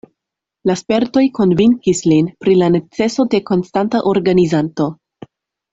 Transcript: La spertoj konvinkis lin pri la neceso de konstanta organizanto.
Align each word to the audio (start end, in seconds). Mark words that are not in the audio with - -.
La 0.69 0.75
spertoj 0.79 1.23
konvinkis 1.39 2.01
lin 2.13 2.31
pri 2.45 2.57
la 2.63 2.73
neceso 2.77 3.29
de 3.35 3.43
konstanta 3.53 4.05
organizanto. 4.15 4.91